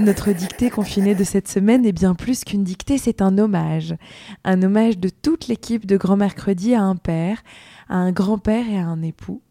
Notre 0.00 0.32
dictée 0.32 0.70
confinée 0.70 1.14
de 1.14 1.24
cette 1.24 1.46
semaine 1.46 1.84
est 1.84 1.92
bien 1.92 2.14
plus 2.14 2.44
qu'une 2.44 2.64
dictée, 2.64 2.96
c'est 2.96 3.20
un 3.20 3.36
hommage. 3.36 3.94
Un 4.44 4.62
hommage 4.62 4.96
de 4.96 5.10
toute 5.10 5.46
l'équipe 5.46 5.84
de 5.84 5.98
Grand 5.98 6.16
Mercredi 6.16 6.74
à 6.74 6.82
un 6.82 6.96
père, 6.96 7.42
à 7.90 7.96
un 7.96 8.10
grand-père 8.10 8.66
et 8.66 8.78
à 8.78 8.86
un 8.86 9.02
époux. 9.02 9.42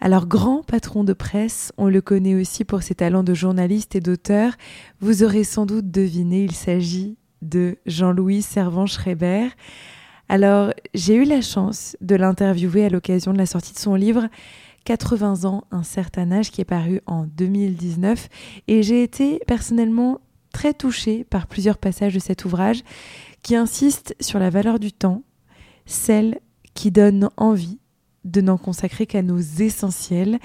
Alors 0.00 0.26
grand 0.26 0.64
patron 0.64 1.04
de 1.04 1.12
presse, 1.12 1.72
on 1.76 1.86
le 1.86 2.00
connaît 2.00 2.34
aussi 2.34 2.64
pour 2.64 2.82
ses 2.82 2.96
talents 2.96 3.22
de 3.22 3.32
journaliste 3.32 3.94
et 3.94 4.00
d'auteur. 4.00 4.54
Vous 4.98 5.22
aurez 5.22 5.44
sans 5.44 5.66
doute 5.66 5.88
deviné, 5.88 6.42
il 6.42 6.52
s'agit 6.52 7.16
de 7.40 7.76
Jean-Louis 7.86 8.42
Servan-Schreiber. 8.42 9.50
Alors 10.28 10.72
j'ai 10.94 11.14
eu 11.14 11.24
la 11.24 11.42
chance 11.42 11.96
de 12.00 12.16
l'interviewer 12.16 12.86
à 12.86 12.88
l'occasion 12.88 13.32
de 13.32 13.38
la 13.38 13.46
sortie 13.46 13.72
de 13.72 13.78
son 13.78 13.94
livre 13.94 14.26
80 14.88 15.44
ans, 15.44 15.64
un 15.70 15.82
certain 15.82 16.32
âge 16.32 16.50
qui 16.50 16.62
est 16.62 16.64
paru 16.64 17.02
en 17.04 17.26
2019 17.26 18.30
et 18.68 18.82
j'ai 18.82 19.02
été 19.02 19.38
personnellement 19.46 20.22
très 20.50 20.72
touchée 20.72 21.24
par 21.24 21.46
plusieurs 21.46 21.76
passages 21.76 22.14
de 22.14 22.18
cet 22.18 22.46
ouvrage 22.46 22.80
qui 23.42 23.54
insiste 23.54 24.16
sur 24.18 24.38
la 24.38 24.48
valeur 24.48 24.78
du 24.78 24.90
temps, 24.90 25.24
celle 25.84 26.40
qui 26.72 26.90
donne 26.90 27.28
envie 27.36 27.78
de 28.24 28.40
n'en 28.40 28.56
consacrer 28.56 29.04
qu'à 29.04 29.20
nos 29.20 29.38
essentiels 29.38 30.38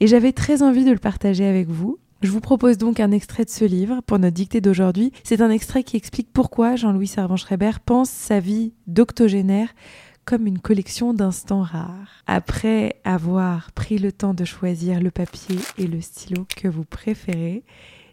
et 0.00 0.06
j'avais 0.06 0.32
très 0.32 0.62
envie 0.62 0.86
de 0.86 0.92
le 0.92 0.98
partager 0.98 1.44
avec 1.44 1.68
vous. 1.68 1.98
Je 2.22 2.30
vous 2.30 2.40
propose 2.40 2.78
donc 2.78 3.00
un 3.00 3.10
extrait 3.10 3.44
de 3.44 3.50
ce 3.50 3.66
livre 3.66 4.00
pour 4.06 4.18
notre 4.18 4.34
dictée 4.34 4.62
d'aujourd'hui. 4.62 5.12
C'est 5.24 5.42
un 5.42 5.50
extrait 5.50 5.84
qui 5.84 5.98
explique 5.98 6.32
pourquoi 6.32 6.74
Jean-Louis 6.74 7.06
Servan-Schreiber 7.06 7.72
pense 7.84 8.08
sa 8.08 8.40
vie 8.40 8.72
d'octogénaire 8.86 9.74
comme 10.24 10.46
une 10.46 10.58
collection 10.58 11.12
d'instants 11.14 11.62
rares. 11.62 12.22
Après 12.26 13.00
avoir 13.04 13.72
pris 13.72 13.98
le 13.98 14.12
temps 14.12 14.34
de 14.34 14.44
choisir 14.44 15.00
le 15.00 15.10
papier 15.10 15.58
et 15.78 15.86
le 15.86 16.00
stylo 16.00 16.46
que 16.56 16.68
vous 16.68 16.84
préférez, 16.84 17.64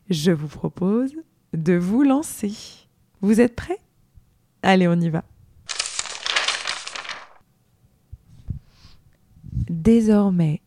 je 0.09 0.31
vous 0.31 0.47
propose 0.47 1.13
de 1.53 1.73
vous 1.73 2.03
lancer. 2.03 2.53
Vous 3.21 3.41
êtes 3.41 3.55
prêts? 3.55 3.79
Allez, 4.63 4.87
on 4.87 4.99
y 4.99 5.09
va. 5.09 5.23
Désormais, 9.69 10.61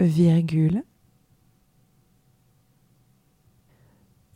virgule, 0.00 0.82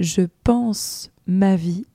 je 0.01 0.23
pense 0.45 1.11
ma 1.27 1.57
vie 1.57 1.87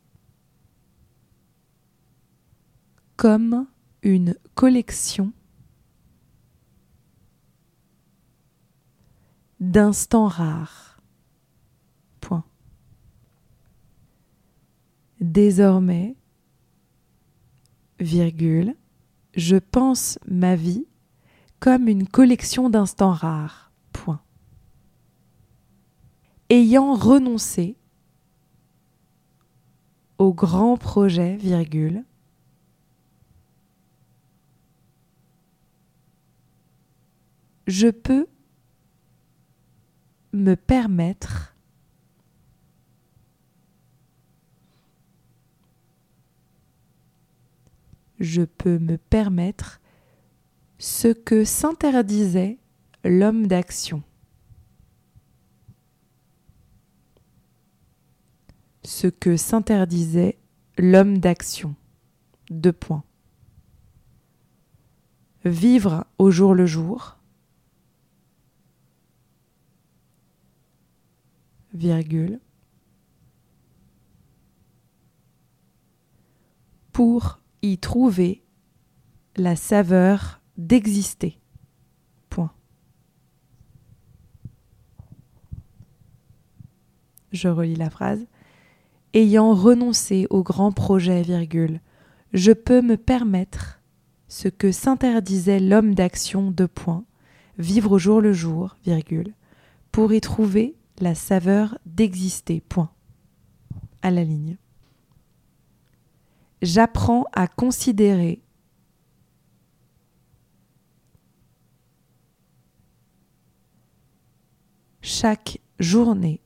comme 3.24 3.68
une 4.02 4.36
collection 4.54 5.32
d'instants 9.62 10.28
rares. 10.28 11.00
Désormais, 15.22 16.18
virgule, 17.98 18.76
je 19.38 19.56
pense 19.56 20.20
ma 20.28 20.58
vie 20.58 20.86
comme 21.62 21.88
une 21.88 22.06
collection 22.06 22.70
d'instants 22.70 23.14
rares. 23.14 23.72
Point. 23.94 24.22
Ayant 26.50 26.94
renoncé 26.94 27.78
au 30.18 30.34
grand 30.34 30.76
projet, 30.76 31.38
je 37.68 37.88
peux 37.88 38.28
me 40.34 40.56
permettre 40.56 41.54
je 48.24 48.42
peux 48.42 48.80
me 48.80 48.98
permettre 48.98 49.82
ce 50.80 51.10
que 51.10 51.44
s'interdisait 51.44 52.58
l'homme 53.04 53.48
d'action. 53.48 54.02
Ce 58.84 59.08
que 59.08 59.38
s'interdisait 59.38 60.38
l'homme 60.78 61.18
d'action. 61.18 61.76
Deux 62.50 62.74
points. 62.74 63.04
Vivre 65.46 66.06
au 66.18 66.32
jour 66.32 66.54
le 66.54 66.66
jour. 66.66 67.18
Pour 76.92 77.40
y 77.62 77.78
trouver 77.78 78.44
la 79.36 79.56
saveur 79.56 80.42
d'exister. 80.58 81.40
Je 87.34 87.48
relis 87.48 87.76
la 87.76 87.90
phrase. 87.90 88.26
Ayant 89.16 89.54
renoncé 89.54 90.28
au 90.30 90.44
grand 90.44 90.72
projet, 90.72 91.24
virgule, 91.24 91.82
je 92.32 92.52
peux 92.52 92.82
me 92.82 92.96
permettre 92.96 93.82
ce 94.28 94.48
que 94.48 94.72
s'interdisait 94.72 95.60
l'homme 95.60 95.94
d'action 95.94 96.52
de 96.52 96.66
point, 96.66 97.04
vivre 97.58 97.94
au 97.94 97.98
jour 98.00 98.22
le 98.22 98.34
jour, 98.34 98.78
virgule, 98.86 99.34
pour 99.92 100.14
y 100.14 100.22
trouver 100.22 100.76
la 101.00 101.16
saveur 101.16 101.78
d'exister. 101.86 102.62
Point. 102.62 102.92
À 104.02 104.12
la 104.12 104.24
ligne. 104.24 104.58
J'apprends 106.62 107.26
à 107.34 107.48
considérer 107.48 108.42
chaque 115.02 115.60
journée 115.80 116.42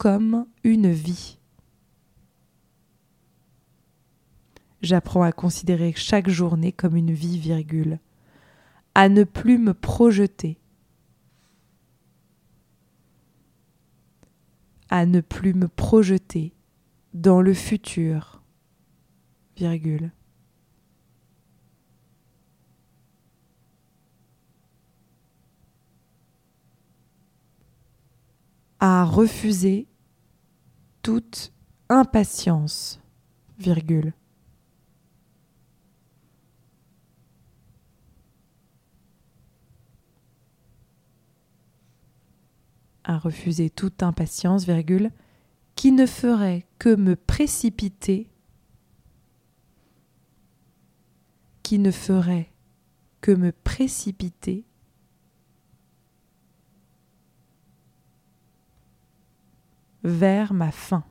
comme 0.00 0.46
une 0.64 0.90
vie. 0.90 1.39
J'apprends 4.82 5.22
à 5.22 5.32
considérer 5.32 5.92
chaque 5.94 6.28
journée 6.28 6.72
comme 6.72 6.96
une 6.96 7.12
vie, 7.12 7.38
virgule, 7.38 7.98
à 8.94 9.08
ne 9.08 9.24
plus 9.24 9.58
me 9.58 9.74
projeter, 9.74 10.58
à 14.88 15.04
ne 15.06 15.20
plus 15.20 15.54
me 15.54 15.68
projeter 15.68 16.54
dans 17.12 17.40
le 17.42 17.54
futur, 17.54 18.42
virgule. 19.56 20.12
à 28.80 29.04
refuser 29.04 29.86
toute 31.02 31.52
impatience, 31.90 33.00
virgule. 33.58 34.14
À 43.04 43.18
refuser 43.18 43.70
toute 43.70 44.02
impatience, 44.02 44.64
virgule, 44.64 45.10
qui 45.74 45.92
ne 45.92 46.06
ferait 46.06 46.66
que 46.78 46.94
me 46.94 47.16
précipiter, 47.16 48.28
qui 51.62 51.78
ne 51.78 51.90
ferait 51.90 52.50
que 53.20 53.30
me 53.32 53.52
précipiter 53.52 54.64
vers 60.02 60.52
ma 60.52 60.70
fin. 60.70 61.04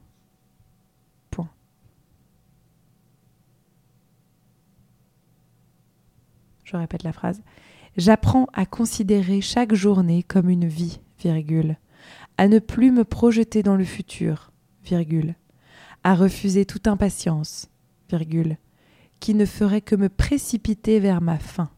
Je 6.69 6.78
répète 6.78 7.02
la 7.02 7.14
phrase. 7.14 7.42
J'apprends 7.98 8.46
à 8.54 8.68
considérer 8.68 9.42
chaque 9.42 9.74
journée 9.74 10.22
comme 10.22 10.52
une 10.52 10.68
vie, 10.68 11.00
à 12.38 12.48
ne 12.48 12.60
plus 12.60 12.92
me 12.92 13.04
projeter 13.04 13.63
dans 13.63 13.75
le 13.75 13.83
futur, 13.83 14.51
à 16.04 16.16
refuser 16.16 16.66
toute 16.66 16.88
impatience, 16.88 17.69
qui 19.19 19.33
ne 19.33 19.45
ferait 19.45 19.81
que 19.81 19.95
me 19.95 20.10
précipiter 20.10 21.00
vers 21.00 21.21
ma 21.21 21.38
fin. 21.38 21.69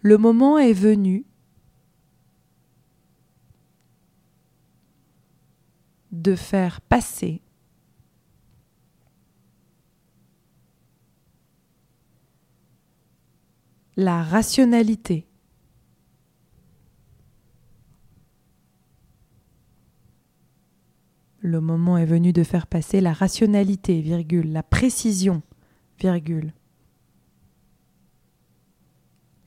Le 0.00 0.16
moment 0.16 0.58
est 0.58 0.72
venu 0.72 1.26
de 6.12 6.36
faire 6.36 6.80
passer 6.80 7.42
la 13.96 14.22
rationalité. 14.22 15.27
Le 21.48 21.62
moment 21.62 21.96
est 21.96 22.04
venu 22.04 22.34
de 22.34 22.42
faire 22.42 22.66
passer 22.66 23.00
la 23.00 23.14
rationalité, 23.14 24.02
virgule, 24.02 24.52
la 24.52 24.62
précision, 24.62 25.40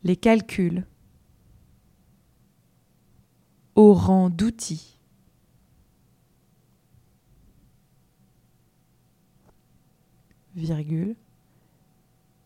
les 0.04 0.16
calculs 0.16 0.88
au 3.76 3.94
rang 3.94 4.32
d'outils. 4.32 4.98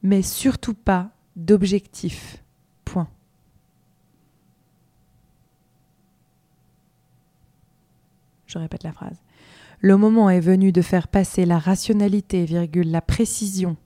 mais 0.03 0.21
surtout 0.21 0.73
pas 0.73 1.11
d'objectif. 1.37 2.43
Point. 2.83 3.07
Je 8.47 8.57
répète 8.57 8.83
la 8.83 8.91
phrase. 8.91 9.21
Le 9.81 9.97
moment 9.97 10.29
est 10.29 10.39
venu 10.39 10.71
de 10.71 10.81
faire 10.81 11.07
passer 11.07 11.45
la 11.45 11.59
rationalité, 11.59 12.45
la 12.47 13.01
précision, 13.01 13.77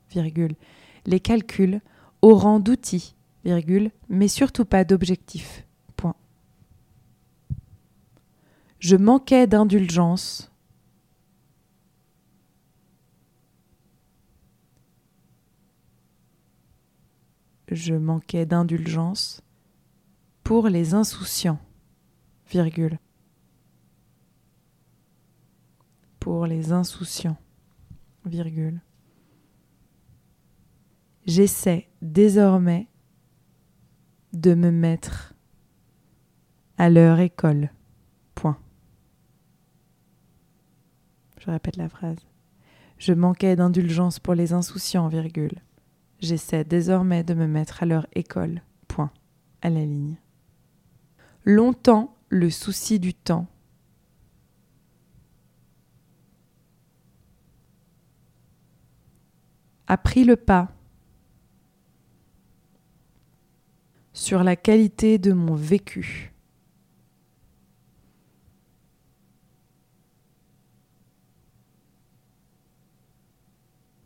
les 1.05 1.19
calculs 1.19 1.81
au 2.21 2.35
rang 2.35 2.59
d'outils, 2.59 3.15
mais 4.09 4.27
surtout 4.27 4.65
pas 4.65 4.83
d'objectif. 4.83 5.65
Point. 5.95 6.15
Je 8.79 8.95
manquais 8.95 9.47
d'indulgence. 9.47 10.51
Je 17.71 17.93
manquais 17.93 18.45
d'indulgence 18.45 19.41
pour 20.43 20.69
les 20.69 20.93
insouciants. 20.93 21.59
Pour 26.29 26.45
les 26.45 26.71
insouciants, 26.71 27.37
virgule. 28.23 28.83
J'essaie 31.25 31.89
désormais 32.03 32.87
de 34.33 34.53
me 34.53 34.69
mettre 34.69 35.33
à 36.77 36.91
leur 36.91 37.19
école. 37.19 37.71
Point. 38.35 38.59
Je 41.39 41.49
répète 41.49 41.77
la 41.77 41.89
phrase. 41.89 42.27
Je 42.99 43.13
manquais 43.13 43.55
d'indulgence 43.55 44.19
pour 44.19 44.35
les 44.35 44.53
insouciants, 44.53 45.07
virgule. 45.07 45.63
J'essaie 46.19 46.63
désormais 46.63 47.23
de 47.23 47.33
me 47.33 47.47
mettre 47.47 47.81
à 47.81 47.87
leur 47.87 48.05
école. 48.13 48.61
Point. 48.87 49.09
À 49.63 49.71
la 49.71 49.83
ligne. 49.83 50.17
Longtemps, 51.43 52.15
le 52.29 52.51
souci 52.51 52.99
du 52.99 53.15
temps. 53.15 53.47
A 59.89 59.97
pris 59.97 60.23
le 60.23 60.35
pas 60.35 60.71
sur 64.13 64.43
la 64.43 64.55
qualité 64.55 65.17
de 65.17 65.33
mon 65.33 65.55
vécu. 65.55 66.31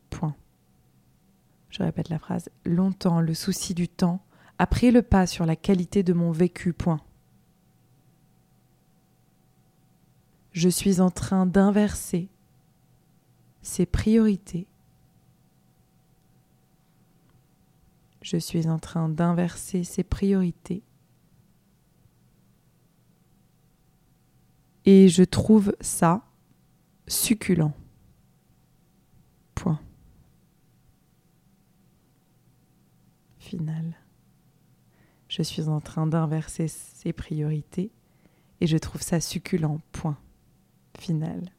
Point. 0.10 0.36
Je 1.70 1.84
répète 1.84 2.08
la 2.08 2.18
phrase. 2.18 2.50
Longtemps, 2.64 3.20
le 3.20 3.34
souci 3.34 3.74
du 3.74 3.90
temps 3.90 4.24
a 4.60 4.68
pris 4.68 4.90
le 4.90 5.02
pas 5.02 5.28
sur 5.28 5.46
la 5.46 5.58
qualité 5.58 6.02
de 6.02 6.14
mon 6.14 6.32
vécu. 6.32 6.72
Point. 6.72 7.02
Je 10.54 10.70
suis 10.70 11.02
en 11.02 11.12
train 11.12 11.46
d'inverser 11.46 12.30
ses 13.62 13.86
priorités 13.86 14.66
je 18.24 18.38
suis 18.38 18.68
en 18.70 18.80
train 18.80 19.10
d'inverser 19.10 19.84
ses 19.84 20.04
priorités. 20.04 20.81
Et 24.86 25.10
je 25.10 25.24
trouve 25.24 25.75
ça 25.81 26.25
succulent. 27.08 27.74
Point. 29.56 29.80
Final. 33.38 33.96
Je 35.28 35.44
suis 35.44 35.68
en 35.68 35.81
train 35.81 36.08
d'inverser 36.08 36.68
ses 36.68 37.12
priorités 37.12 37.92
et 38.62 38.68
je 38.68 38.78
trouve 38.78 39.02
ça 39.02 39.20
succulent. 39.20 39.81
Point. 39.92 40.18
Final. 40.98 41.52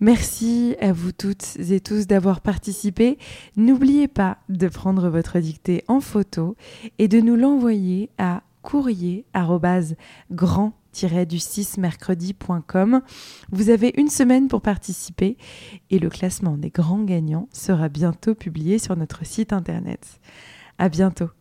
Merci 0.00 0.76
à 0.80 0.92
vous 0.92 1.12
toutes 1.12 1.56
et 1.58 1.80
tous 1.80 2.06
d'avoir 2.06 2.40
participé. 2.40 3.18
N'oubliez 3.56 4.08
pas 4.08 4.38
de 4.48 4.68
prendre 4.68 5.08
votre 5.08 5.38
dictée 5.40 5.82
en 5.88 6.00
photo 6.00 6.56
et 6.98 7.08
de 7.08 7.20
nous 7.20 7.36
l'envoyer 7.36 8.10
à 8.18 8.42
courrier 8.62 9.24
grand 10.30 10.72
du 11.26 11.38
6 11.38 11.78
mercredi.com. 11.78 13.02
Vous 13.52 13.70
avez 13.70 13.92
une 13.96 14.08
semaine 14.08 14.48
pour 14.48 14.62
participer 14.62 15.36
et 15.90 15.98
le 15.98 16.08
classement 16.08 16.56
des 16.56 16.70
grands 16.70 17.04
gagnants 17.04 17.48
sera 17.52 17.88
bientôt 17.88 18.34
publié 18.34 18.78
sur 18.78 18.96
notre 18.96 19.24
site 19.24 19.52
internet. 19.52 20.20
À 20.78 20.88
bientôt. 20.88 21.37